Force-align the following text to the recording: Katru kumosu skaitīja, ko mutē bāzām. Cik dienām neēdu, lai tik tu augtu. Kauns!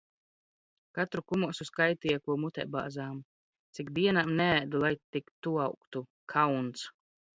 Katru 0.99 1.21
kumosu 1.31 1.67
skaitīja, 1.69 2.21
ko 2.29 2.37
mutē 2.45 2.65
bāzām. 2.77 3.19
Cik 3.79 3.91
dienām 3.99 4.33
neēdu, 4.41 4.83
lai 4.85 4.91
tik 5.17 5.31
tu 5.45 5.55
augtu. 5.67 6.03
Kauns! 6.35 6.89